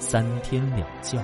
[0.00, 1.22] 三天两觉。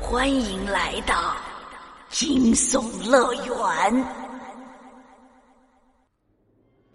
[0.00, 1.36] 欢迎来到
[2.08, 4.04] 惊悚乐园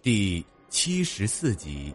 [0.02, 1.94] 第七十四集。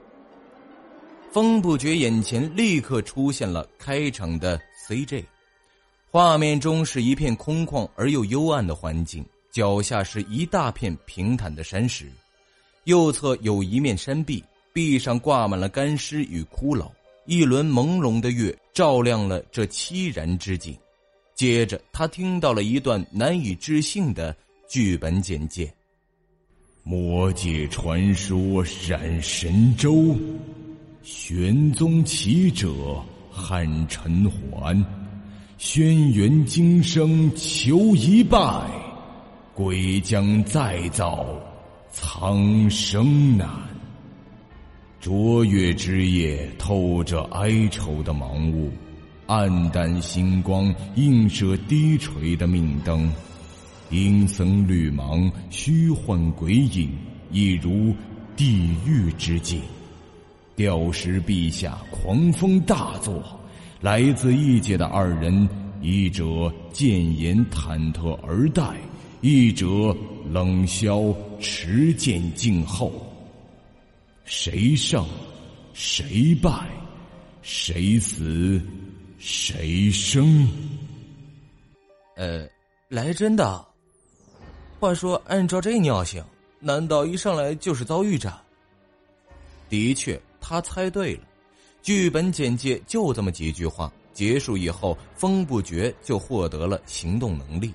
[1.32, 5.24] 风不觉眼前立刻出现了开场的 CJ。
[6.08, 12.06] 画面中是一片空旷而又幽暗的环境，脚下是一大片平坦的山石，
[12.84, 16.90] 右侧有一面山壁，壁上挂满了干尸与骷髅。
[17.26, 20.76] 一轮朦胧的月照亮了这凄然之景。
[21.34, 24.34] 接着，他听到了一段难以置信的
[24.68, 25.72] 剧本简介：
[26.82, 30.16] 魔界传说闪神州，
[31.04, 32.72] 玄宗启者
[33.30, 34.84] 汉陈桓。
[35.58, 38.68] 轩辕今生求一拜，
[39.54, 41.24] 鬼将再造
[41.92, 43.46] 苍生难。
[44.98, 48.70] 卓越之夜透着哀愁的盲雾，
[49.26, 53.12] 暗淡星光映射低垂的命灯，
[53.90, 56.90] 阴森绿芒，虚幻鬼影，
[57.30, 57.94] 一如
[58.36, 59.60] 地狱之境。
[60.56, 63.22] 吊石陛下狂风大作。
[63.82, 65.46] 来自异界的二人，
[65.82, 68.62] 一者谏言忐忑而待，
[69.20, 69.66] 一者
[70.30, 71.12] 冷笑
[71.42, 72.92] 持剑静候。
[74.24, 75.04] 谁胜，
[75.74, 76.50] 谁败，
[77.42, 78.62] 谁死，
[79.18, 80.48] 谁生？
[82.14, 82.48] 呃，
[82.88, 83.66] 来真的。
[84.78, 86.24] 话说，按照这尿性，
[86.60, 88.32] 难道一上来就是遭遇战？
[89.68, 91.22] 的确，他猜对了。
[91.82, 97.74] 剧本简介就这么几句话，结束以后，风不觉就获得了行动能力。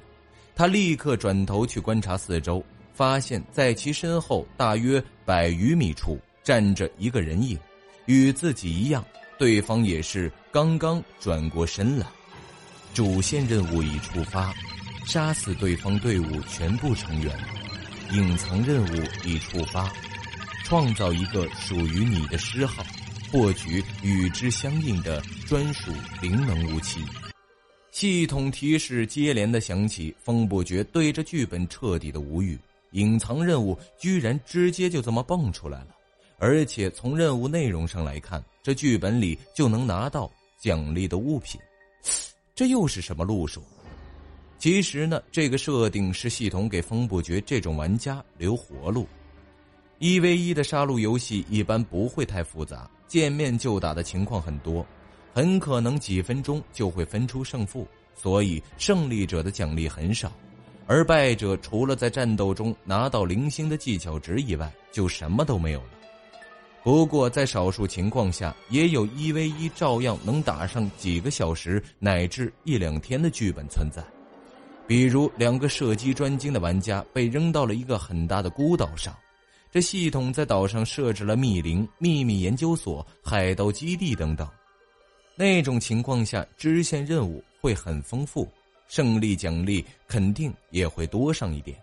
[0.55, 2.63] 他立刻转头去观察四周，
[2.97, 7.55] 发现在其身后大约百余米处站着一个人影，
[8.07, 9.05] 与自己一样，
[9.37, 12.07] 对方也是刚刚转过身来。
[12.95, 14.51] 主线任务已触发，
[15.05, 17.31] 杀死对方队伍全部成员。
[18.13, 19.93] 隐藏任务已触发，
[20.63, 22.83] 创造一个属于你的诗号。
[23.29, 25.91] 获取与之相应的专属
[26.21, 27.01] 灵能武器。
[27.91, 32.57] 系统提示接连的响起，风不觉对着剧本彻底的无语。
[32.91, 35.95] 隐藏任务居然直接就这么蹦出来了，
[36.37, 41.59] 而且从任务内容上来看，这剧本里就能拿到奖励的物品，
[42.55, 43.61] 这又是什么路数？
[44.57, 49.07] 其实呢，这个设定是系统给风不绝这种玩家留活路。
[49.99, 52.89] 一 v 一的杀戮游戏一般不会太复杂。
[53.07, 54.85] 见面就打的情况很多，
[55.33, 60.29] 很可能几分钟就会分出胜负，所以胜利者的奖励很少，
[60.87, 65.89] 而败者除了在战斗中拿到零星的技巧值以外，就什么都没有了。
[66.81, 74.01] 不过在少数情况下，也有一 v 一照样能打上几个小时乃至一两天的剧本存在，
[74.87, 79.13] 比如两个射击专精的玩家被扔到了一个很大的孤岛上。
[79.69, 84.47] 这系统在岛上设置了密林、秘密研究所、海盗基地等等，
[85.35, 88.47] 那种情况下支线任务会很丰富，
[88.87, 91.77] 胜利奖励肯定也会多上一点。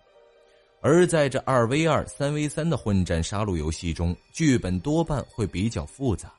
[0.81, 6.31] 而在这二 v 二、三 v 三的混战杀戮游戏中，剧本多半会比较复杂，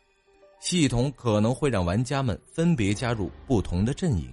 [0.59, 4.31] 系统可能会让玩家们分别加入不同的阵营，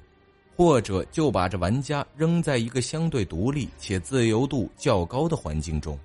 [0.54, 5.98] 或者就把这玩家扔在一个相对独立且自由度较高的环境中。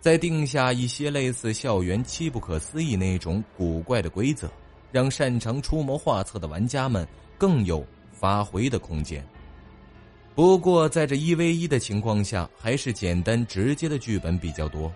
[0.00, 4.48] 再定下一些类似校园七不可思议那种古怪的规则，
[4.92, 7.06] 让擅长出谋划策的玩家们
[7.36, 9.26] 更有发挥的空间。
[10.34, 14.90] 不过，在这一 v 一的情况下，还是简单直接的剧本比较多。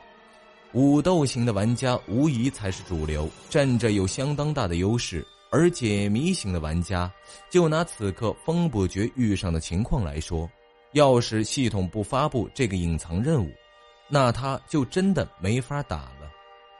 [0.73, 5.25] 武斗型的玩家无疑才是主流，站着有相当大的优势。
[5.51, 7.13] 而解谜型的玩家，
[7.49, 10.51] 就拿此刻风不绝遇上的情况来说，
[10.95, 13.49] 要是系统不发布这个隐藏任务。
[14.09, 16.31] 那他就真的没法打了。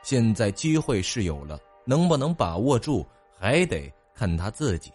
[0.03, 3.05] 现在机会是有了，能不能把握住，
[3.39, 4.91] 还得看他自己。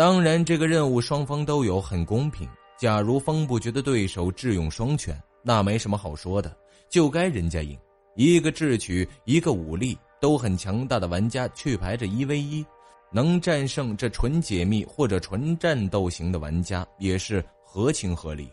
[0.00, 2.48] 当然，这个任务双方都有，很公平。
[2.78, 6.56] 假如风不觉的对手智勇双全，那没什么好说的，
[6.88, 7.78] 就该人家赢。
[8.16, 12.64] 一个智取，一个武力都很强大的玩家去排着一 v 一，
[13.12, 18.50] 能战胜这纯解密或者纯战斗型的玩家也是合情合理。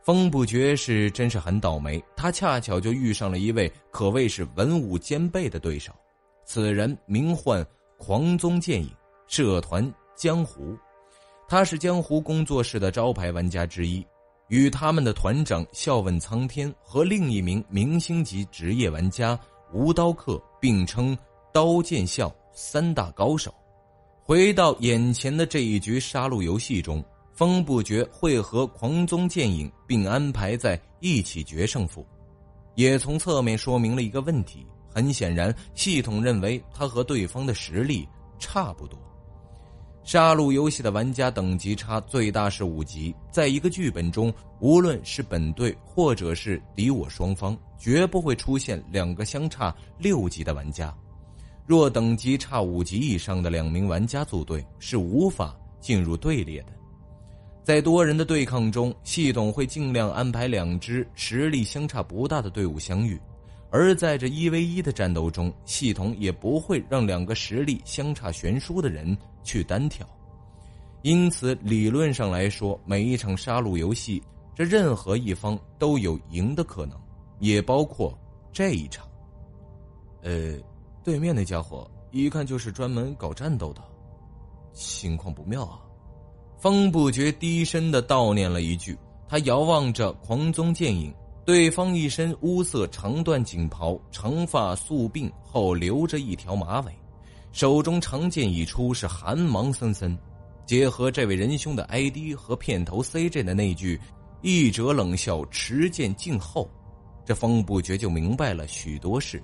[0.00, 5.92] 风不绝是真是很倒霉，他恰巧就遇上了一位可谓是文武兼备的对手。
[6.44, 7.66] 此人名唤
[7.98, 8.88] 狂宗剑影，
[9.26, 10.78] 社团江湖，
[11.48, 14.06] 他是江湖工作室的招牌玩家之一，
[14.46, 19.36] 与他们的团长笑问苍天和另一名明星级职业玩家
[19.72, 21.18] 无刀客并称
[21.52, 23.52] 刀剑笑三大高手。
[24.22, 27.04] 回到眼前的这一局杀戮游戏中。
[27.32, 32.06] 风不绝会和狂宗剑影并安排在一起决胜负，
[32.76, 34.64] 也从侧面说明了一个问题。
[34.88, 38.06] 很显然，系统认为他和对方的实力
[38.38, 38.96] 差不多。
[40.04, 50.92] 杀戮游戏的玩家等级差最大是五级，在一个剧本中，无论是本队或者是敌我双方，绝不会出现两个相差六级的玩家。
[51.66, 56.72] 若等级差五级以上的两名玩家组队，是无法进入队列的。
[57.62, 63.16] 在多人的对抗中，系统会尽量安排两支实力相差不大的队伍相遇；
[63.70, 70.06] 而在这一 v 一的战斗中，系统也不会让两个实力相差悬殊的人去单挑。
[71.02, 74.22] 因此，理论上来说，每一场杀戮游戏，
[74.54, 76.96] 这任何一方都有赢的可能，
[77.40, 78.16] 也包括
[78.52, 79.06] 这一场。
[80.22, 80.54] 呃，
[81.02, 83.82] 对面那家伙一看就是专门搞战斗的，
[84.72, 85.80] 情况不妙啊！
[86.58, 88.96] 风不觉低声的悼念了一句，
[89.26, 91.12] 他遥望着狂宗剑影，
[91.44, 96.92] 对方一身乌色长缎锦袍，长发素鬓后留着一条马尾，
[97.52, 100.16] 手中长剑一出是寒芒森森，
[100.64, 104.00] 结合这位仁兄的 ID 和片头 CJ 的那句
[104.40, 106.68] “一者冷笑，持剑静候”，
[107.26, 109.42] 这风不觉就明白了许多事，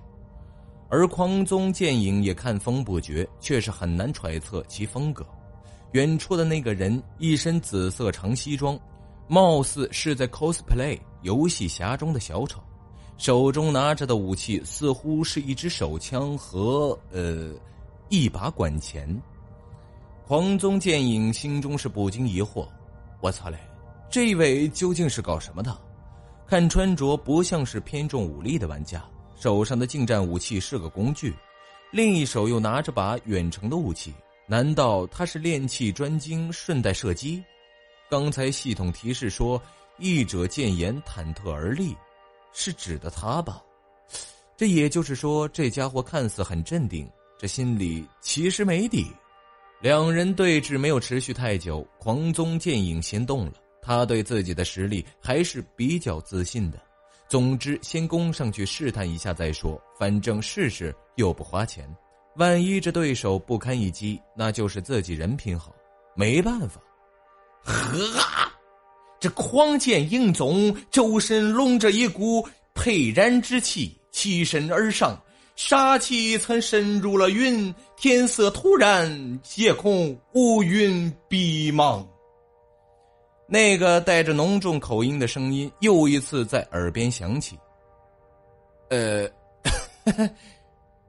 [0.89, 5.25] 而狂宗剑影也看风不觉，却是很难揣测其风格。
[5.93, 8.79] 远处的那个人一身紫色长西装，
[9.27, 12.59] 貌似是在 cosplay 游戏侠中的小丑，
[13.19, 17.53] 手中拿着的武器似乎是一支手枪和呃
[18.09, 19.21] 一把管钳。
[20.25, 22.69] 黄宗剑影心中是不禁疑惑：
[23.21, 23.59] 我操嘞，
[24.11, 25.77] 这位究竟是搞什么的？
[26.47, 29.05] 看穿着不像是偏重武力的玩家，
[29.37, 31.35] 手上的近战武器是个工具，
[31.91, 34.15] 另一手又拿着把远程的武器。
[34.47, 37.45] 难道他是炼器专精，顺带射击？
[38.09, 39.61] 刚才系统提示说
[39.99, 41.95] “义者见言，忐忑而立”，
[42.55, 43.63] 是指的他吧？
[44.57, 47.07] 这也就是说，这家伙看似很镇定，
[47.39, 49.07] 这心里其实没底。
[49.81, 53.53] 两人对峙没有持续太久，狂宗剑影先动了。
[53.81, 56.79] 他对自己的实力还是比较自信的。
[57.29, 61.89] 总之，先攻上去试探一下再说，反正试试又不花钱。
[62.37, 65.75] 万一这对手不堪一击，那就是自己人品好，
[66.17, 66.81] 没办法。
[67.63, 68.51] 呵，
[69.21, 75.21] 这狂剑影宗周身笼着一股沛然之气，欺身而上，
[75.59, 82.07] 杀气曾深入了云，天色突然，夜空乌云蔽茫。
[83.49, 87.59] 那个带着浓重口音的声音又一次在耳边响起。
[88.91, 89.29] 呃。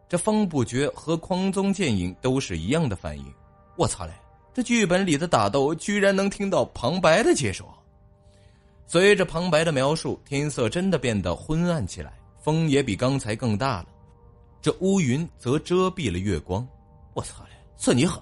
[0.10, 3.26] 这风不绝和狂宗剑影都是一样的反应。
[3.78, 4.14] 我操嘞！
[4.52, 7.72] 这剧本里的打斗居然能听到旁白的解说。
[8.88, 13.86] 随着旁白的描述，天色真的变得昏暗起来，风也比刚才更大了。
[14.62, 16.68] 这乌云则遮蔽了月光。
[17.14, 17.50] 我操嘞！
[17.78, 18.22] 算你狠！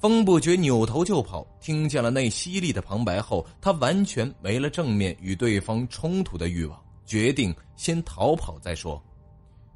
[0.00, 9.00] 风不绝扭头就跑，听见了那犀利的旁白后，他完全没了正面与对方冲突的欲望，决定先逃跑再说。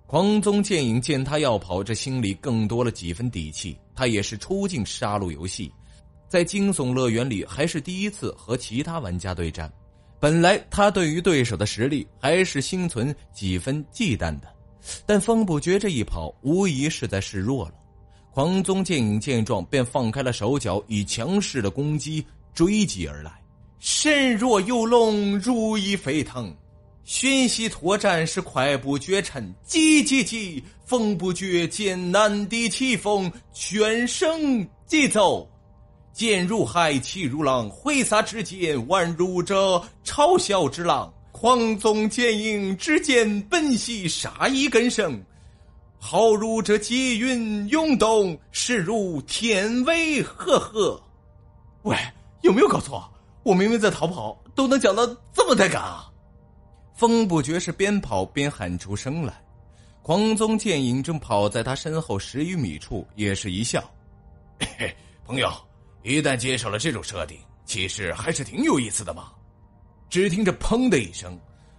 [0.07, 3.79] 狂宗剑影见他要跑，这心里更多了几分底气。
[3.95, 5.73] 他也是初进杀戮游戏，
[6.29, 9.73] 在惊悚乐园里还是第一次和其他玩家对战。
[10.19, 14.49] 本来他对于对手的实力还是心存几分忌惮的，
[15.05, 17.75] 但风不绝这一跑，无疑是在示弱了。
[18.33, 23.33] 狂宗剑影见状，便放开了手脚，以强势的攻击追击而来。
[23.79, 26.55] 身若游龙，如翼飞腾。
[27.05, 30.63] 瞬息拓展是快步绝尘，急急急！
[30.85, 35.49] 风不绝见难敌气风，全声疾走。
[36.13, 41.13] 剑如海，气如浪，挥洒之间宛如这嘲笑之浪。
[41.39, 45.23] 狂宗剑影之剑奔袭杀意更盛，
[45.99, 50.99] 好如这积云涌动，势如天威赫赫。
[51.83, 51.95] 喂，
[52.41, 53.07] 有没有搞错？
[53.43, 56.11] 我明明在逃跑，都能讲到这么带感啊！
[56.95, 59.35] 风不觉是边跑边喊出声来。
[60.01, 63.85] 狂宗剑影正跑在他身后十余米处，也是一笑
[64.59, 65.53] ：“嘿嘿，朋友，
[66.03, 69.33] 一旦接受了这种设定，其实还是挺有意思的嘛。”
[70.17, 71.39] 只听着“砰”的一声，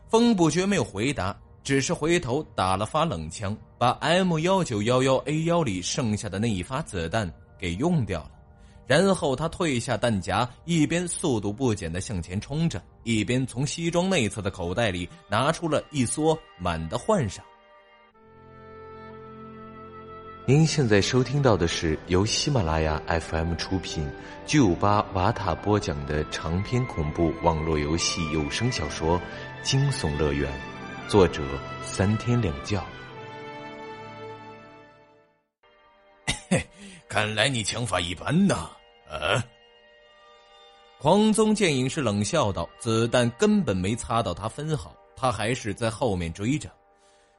[0.10, 7.28] 风不觉没有回答，只是回头打了发冷枪，把 M 幺九幺幺 A 幺里剩下的那一发子弹
[7.58, 8.32] 给用掉了。
[8.86, 17.44] 然后他退下弹夹，一边速度不减的向前冲着，一边从西装内侧的口袋里拿出了一梭满的换上。
[20.50, 24.10] 您现在收听到的是由喜马拉雅 FM 出品、
[24.46, 29.20] 巨五八瓦塔播讲的长篇恐怖网络游戏有声小说
[29.62, 30.50] 《惊悚乐园》，
[31.10, 31.44] 作者
[31.84, 32.82] 三天两觉。
[36.50, 36.66] 嘿，
[37.10, 38.70] 看来你枪法一般呐。
[39.10, 39.44] 啊！
[40.98, 46.70] 狂宗剑影是冷笑道：“子弹根本没擦到他分毫，他还是在后面追着。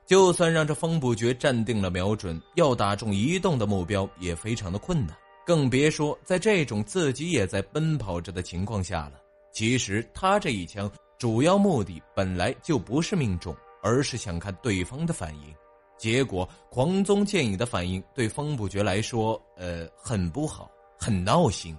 [0.09, 9.21] 就算让这风不绝站定了瞄准，要打中移动的目标也非常的困难，更别说在这种自己也在奔跑着的情况下了。
[9.53, 15.55] 其实他这一枪主要目的本来就不是命中，而是想看对方的反应。
[15.99, 20.69] 结果狂宗剑影的反应对风不绝来说，呃，很不好。”
[21.01, 21.79] 很闹心，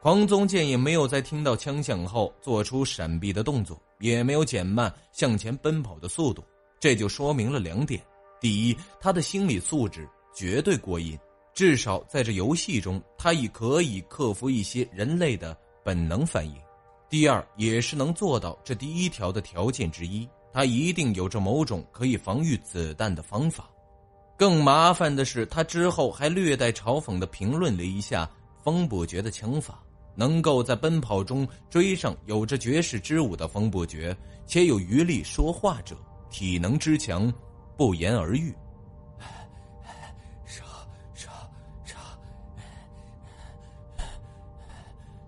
[0.00, 6.44] 狂宗剑影没有在听到枪响后做出闪避的动作，也没有减慢向前奔跑的速度。
[6.82, 8.02] 这就说明了两点：
[8.40, 11.16] 第一，他的心理素质绝对过硬，
[11.54, 16.56] 至少在这游戏中，他已可以克服一些人类的本能反应；
[17.08, 23.70] 第二，也是能做到这第一条的条件之一，他一定有着某种可以防御子弹的方法。
[24.36, 28.28] 更麻烦的是，他之后还略带嘲讽的评论了一下
[28.64, 29.80] 风不绝的枪法。
[30.16, 34.14] 能够在奔跑中追上有着绝世之武的风不绝，
[34.46, 35.96] 且有余力说话者，
[36.32, 37.32] 体能之强，
[37.76, 38.52] 不言而喻。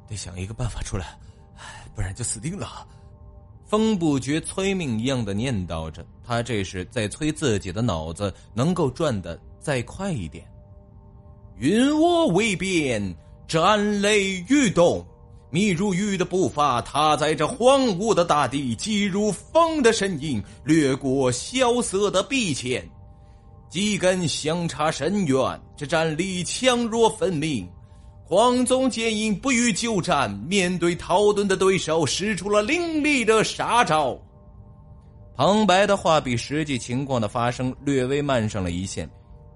[0.06, 1.18] 得想一个办法出来，
[1.94, 2.86] 不然就死定了。
[3.64, 10.46] 风不绝催命一样的念叨着，他这是在催自己的脑子能够转的再快一点。
[11.56, 13.14] 云窝未变，
[13.48, 15.04] 战雷欲动，
[15.54, 22.84] 密如雨的步伐踏在这荒芜的大地，疾如风的身影掠过萧瑟的壁前，
[23.70, 25.38] 几根相差甚远，
[25.76, 27.70] 这战力强弱分明。
[28.24, 34.20] 黄宗剑影不予久战，面对逃遁的对手，使出了凌厉的杀招。
[35.36, 39.08] 旁白的话比实际情况的发生略微慢上了一线，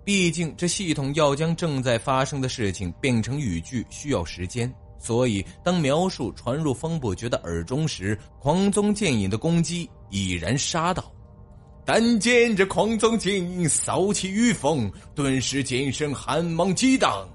[0.04, 11.10] 毕竟这系统要将正在发生的事情变成语句需要时间，所以当描述传入风不绝的耳中时，狂宗剑影的攻击已然杀到。
[11.84, 17.26] 但见这狂宗剑影扫起雨风，顿时剑身寒芒激荡。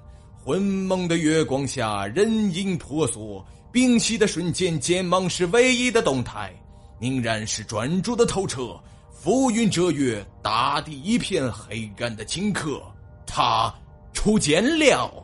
[0.44, 3.44] 昏蒙的月光下，人影婆娑。
[3.72, 6.54] 屏息的瞬间，剑芒是唯一的动态，
[7.00, 8.78] 凝然是专注的透彻。
[9.10, 12.80] 浮云遮月，大地一片黑暗的顷刻，
[13.26, 13.74] 他
[14.12, 15.23] 出剑了。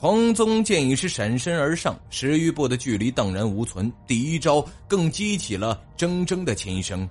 [0.00, 3.92] 狂宗剑影是闪身而上，十余步的距离荡然无存。
[4.06, 7.06] 第一招更激起了铮铮的琴声，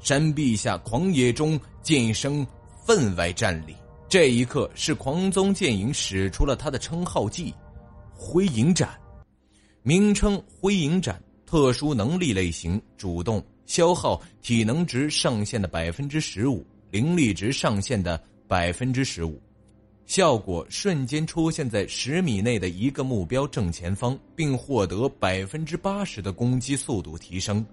[0.00, 2.44] 山壁下狂野中，剑声
[2.84, 3.76] 分外战栗。
[4.08, 7.54] 这一刻，是狂宗剑影使出了他的称号技——
[8.12, 8.90] 灰影斩。
[9.84, 19.40] 名称“灰影斩”，特殊能力类型：主动，消耗体能值上限的百分之十五，灵力值上限的百分之十五。
[20.04, 27.64] 效果：瞬间出现在十米内的一个目标正前方，并获得百分之八十的攻击速度提升，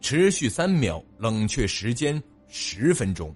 [0.00, 3.34] 持续三秒，冷却时间十分钟。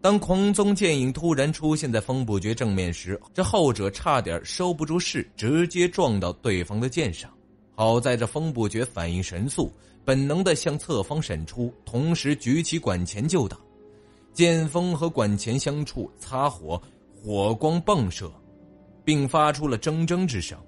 [0.00, 7.28] 当狂宗剑影突然出现在风不绝正面时，这后者差点收不住势，直接撞到对方的剑上。
[7.74, 9.72] 好在这风不绝反应神速，
[10.04, 13.58] 本能的向侧方闪出，同时举起管钳就打。
[14.32, 16.80] 剑锋和管钳相触，擦火，
[17.16, 18.30] 火光迸射，
[19.04, 20.58] 并发出了铮铮之声。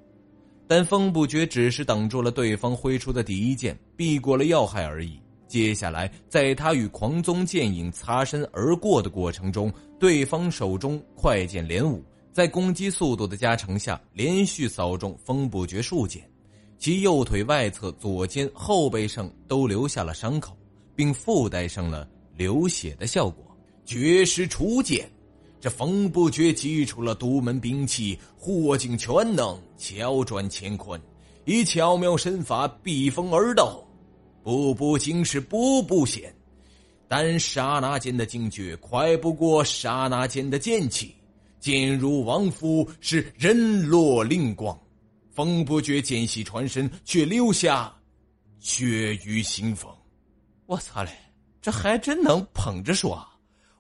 [0.67, 5.21] 但风不绝只是挡住了对方挥出的第一剑，避过了要害而已。
[5.47, 16.23] 接下来，在他与狂宗剑影擦身而过的过程中，对方手中快剑连舞，在攻击速度的加成下，连续扫中风不绝数剑，
[16.76, 20.55] 其右腿外侧、左肩、后背上都留下了伤口，
[20.95, 23.43] 并附带上了流血的效果。
[23.87, 25.11] 绝世初剑，
[25.61, 31.00] 这风不觉祭出了独门兵器——火镜全能，巧转乾坤，
[31.45, 33.85] 以巧妙身法避风而斗。
[34.45, 36.35] 步步惊是步步险，
[37.09, 41.15] 但刹那间的惊觉快不过刹那间的剑气，
[41.59, 44.79] 剑入王府是人落灵光。
[45.33, 47.95] 风不觉见隙传身，却留下
[48.61, 49.93] 血雨腥风。
[50.67, 51.11] 我操嘞，
[51.61, 53.25] 这还真能捧着说，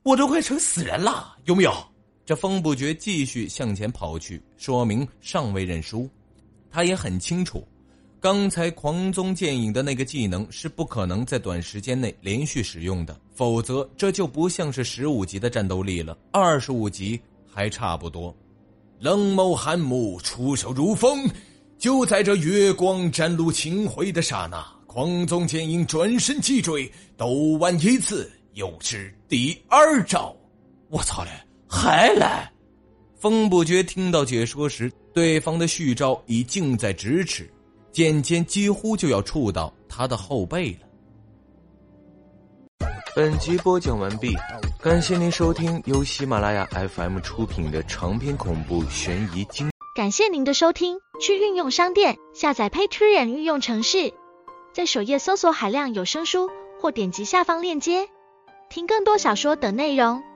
[0.08, 1.86] 我都快成死人了，有没有？
[2.24, 6.08] 这风不觉继续向前跑去，说明尚未认输。
[6.70, 7.62] 他也很清楚，
[8.18, 18.34] 刚才狂宗剑影的那个技能是不可能在短时间内连续使用的，否则这就不像是十五级的战斗力了，二十五级还差不多。
[19.00, 21.28] 冷眸寒目，出手如风。
[21.76, 30.34] 就在这月光展露清辉的刹那，狂宗剑影转身击坠，斗完一次，又是第二招。
[30.90, 31.30] 我操嘞，
[31.68, 32.52] 还来！
[33.16, 37.48] 风不觉听到解说时，对方的续招已近在咫尺，
[37.92, 40.88] 剑尖几乎就要触到他的后背了。
[43.14, 44.34] 本集播讲完毕，
[44.82, 49.70] 感谢您收听由喜马拉雅 FM 出品的长篇恐怖悬疑惊。
[49.94, 54.12] 感谢您的收听，去运用商店下载 Patreon 运用城市，
[54.74, 56.50] 在首页搜索海量有声书，
[56.80, 58.08] 或点击下方链接
[58.68, 60.27] 听更多小说等内容。